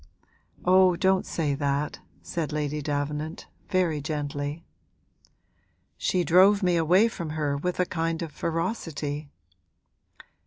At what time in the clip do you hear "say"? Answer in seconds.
1.27-1.53